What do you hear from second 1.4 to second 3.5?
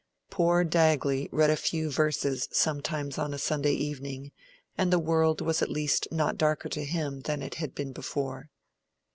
a few verses sometimes on a